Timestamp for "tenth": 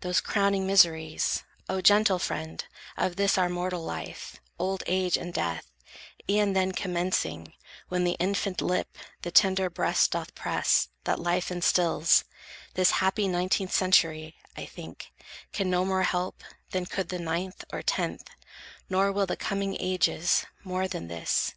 17.82-18.30